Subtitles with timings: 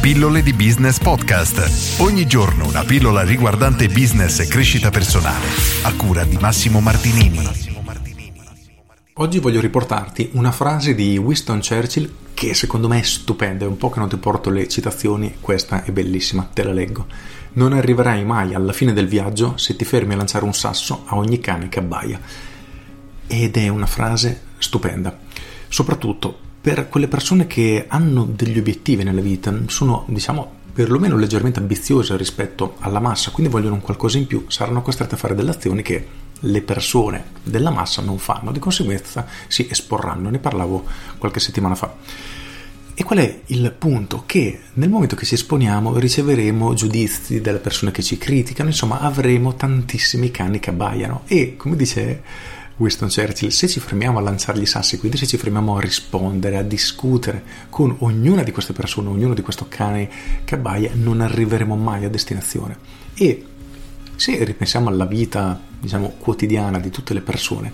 [0.00, 2.00] Pillole di Business Podcast.
[2.00, 5.44] Ogni giorno una pillola riguardante business e crescita personale.
[5.82, 7.46] A cura di Massimo Martinini.
[9.12, 13.66] Oggi voglio riportarti una frase di Winston Churchill che secondo me è stupenda.
[13.66, 17.06] È un po' che non ti porto le citazioni, questa è bellissima, te la leggo.
[17.52, 21.16] Non arriverai mai alla fine del viaggio se ti fermi a lanciare un sasso a
[21.16, 22.18] ogni cane che abbaia.
[23.26, 25.18] Ed è una frase stupenda.
[25.68, 32.16] Soprattutto per quelle persone che hanno degli obiettivi nella vita, sono diciamo perlomeno leggermente ambiziose
[32.16, 35.82] rispetto alla massa, quindi vogliono un qualcosa in più, saranno costrette a fare delle azioni
[35.82, 36.06] che
[36.40, 40.30] le persone della massa non fanno, di conseguenza si esporranno.
[40.30, 40.84] Ne parlavo
[41.18, 41.94] qualche settimana fa.
[42.94, 44.24] E qual è il punto?
[44.26, 49.54] Che nel momento che ci esponiamo riceveremo giudizi dalle persone che ci criticano, insomma avremo
[49.54, 52.22] tantissimi cani che abbaiano e come dice
[52.80, 56.62] Winston Churchill, se ci fermiamo a lanciargli sassi, quindi se ci fermiamo a rispondere, a
[56.62, 60.08] discutere con ognuna di queste persone, ognuno di questo cane
[60.44, 62.78] che abbaia, non arriveremo mai a destinazione.
[63.14, 63.44] E
[64.16, 67.70] se ripensiamo alla vita, diciamo, quotidiana di tutte le persone,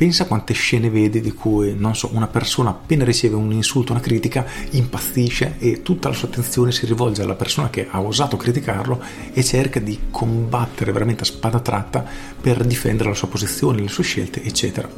[0.00, 4.00] pensa quante scene vedi di cui, non so, una persona appena riceve un insulto, una
[4.00, 8.98] critica, impazzisce e tutta la sua attenzione si rivolge alla persona che ha osato criticarlo
[9.30, 12.02] e cerca di combattere veramente a spada tratta
[12.40, 14.88] per difendere la sua posizione, le sue scelte, eccetera.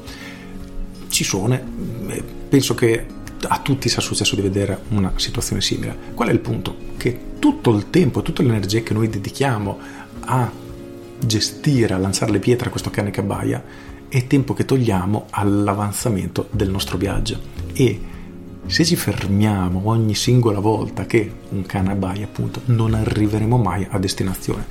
[1.08, 3.04] Ci sono, eh, penso che
[3.48, 5.96] a tutti sia successo di vedere una situazione simile.
[6.14, 6.76] Qual è il punto?
[6.96, 9.78] Che tutto il tempo, tutta l'energia che noi dedichiamo
[10.26, 10.48] a
[11.18, 16.48] gestire, a lanciare le pietre a questo cane che abbaia, è tempo che togliamo all'avanzamento
[16.50, 17.40] del nostro viaggio.
[17.72, 17.98] E
[18.66, 23.98] se ci fermiamo ogni singola volta che un cane abbaia appunto non arriveremo mai a
[23.98, 24.66] destinazione.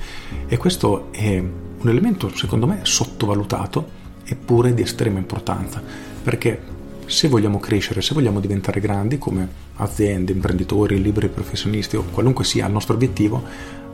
[0.46, 5.82] E questo è un elemento secondo me sottovalutato eppure di estrema importanza.
[6.22, 6.62] Perché
[7.06, 12.66] se vogliamo crescere, se vogliamo diventare grandi come aziende, imprenditori, liberi professionisti o qualunque sia
[12.66, 13.42] il nostro obiettivo,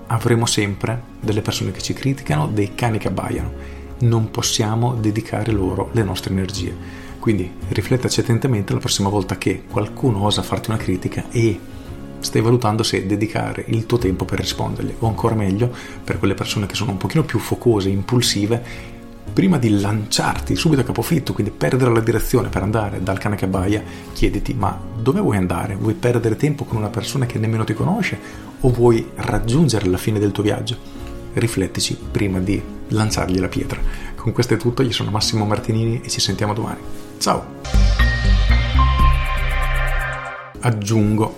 [0.09, 5.91] avremo sempre delle persone che ci criticano, dei cani che abbaiano non possiamo dedicare loro
[5.93, 6.75] le nostre energie.
[7.19, 11.59] Quindi riflettaci attentamente la prossima volta che qualcuno osa farti una critica e
[12.21, 16.67] stai valutando se dedicare il tuo tempo per rispondergli o ancora meglio per quelle persone
[16.67, 18.97] che sono un pochino più focose, impulsive
[19.33, 23.45] prima di lanciarti subito a capofitto, quindi perdere la direzione per andare dal cane che
[23.45, 25.77] abbaia, chiediti ma dove vuoi andare?
[25.77, 28.19] Vuoi perdere tempo con una persona che nemmeno ti conosce
[28.61, 30.98] o vuoi raggiungere la fine del tuo viaggio?
[31.39, 33.81] Riflettici prima di lanciargli la pietra.
[34.15, 36.81] Con questo è tutto, io sono Massimo Martinini e ci sentiamo domani.
[37.19, 37.57] Ciao!
[40.61, 41.37] Aggiungo,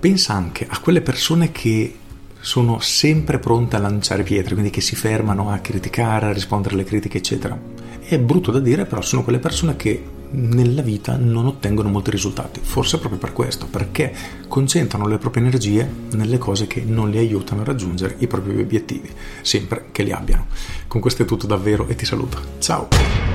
[0.00, 1.96] pensa anche a quelle persone che
[2.40, 6.84] sono sempre pronte a lanciare pietre, quindi che si fermano a criticare, a rispondere alle
[6.84, 7.56] critiche, eccetera.
[8.00, 10.02] È brutto da dire, però sono quelle persone che
[10.32, 14.14] nella vita non ottengono molti risultati, forse proprio per questo, perché
[14.48, 19.10] concentrano le proprie energie nelle cose che non li aiutano a raggiungere i propri obiettivi,
[19.42, 20.46] sempre che li abbiano.
[20.86, 22.38] Con questo è tutto davvero e ti saluto.
[22.58, 23.31] Ciao!